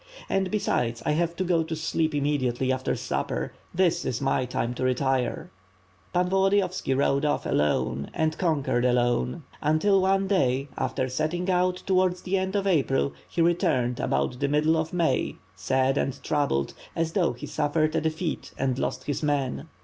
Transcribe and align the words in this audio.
And, 0.27 0.49
besides, 0.49 1.03
I 1.05 1.11
have 1.11 1.35
to 1.35 1.43
go 1.43 1.61
to 1.61 1.75
sleep 1.75 2.15
immediately 2.15 2.71
after 2.71 2.95
supper, 2.95 3.53
that 3.75 4.03
is 4.03 4.19
my 4.19 4.45
time 4.45 4.73
to 4.73 4.83
retire." 4.83 5.51
Pan 6.11 6.27
Volodiyovski 6.27 6.97
rode 6.97 7.23
off 7.23 7.45
alone 7.45 8.09
and 8.11 8.35
conquered 8.35 8.83
alone 8.83 9.43
until 9.61 10.01
one 10.01 10.25
day 10.27 10.69
after 10.75 11.07
setting 11.07 11.51
out 11.51 11.83
towards 11.85 12.23
the 12.23 12.35
end 12.35 12.55
of 12.55 12.65
April 12.65 13.13
he 13.29 13.43
re 13.43 13.53
turned 13.53 13.99
about 13.99 14.39
the 14.39 14.47
middle 14.47 14.75
of 14.75 14.91
May, 14.91 15.35
sad 15.55 15.99
and 15.99 16.19
troubled, 16.23 16.73
as 16.95 17.11
though 17.11 17.33
he 17.33 17.45
had 17.45 17.53
suffered 17.53 17.95
a 17.95 18.01
defeat 18.01 18.53
and 18.57 18.79
lost 18.79 19.03
his 19.03 19.21
men. 19.21 19.67